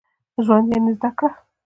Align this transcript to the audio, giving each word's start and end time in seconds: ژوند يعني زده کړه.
ژوند 0.45 0.67
يعني 0.71 0.91
زده 0.97 1.09
کړه. 1.17 1.29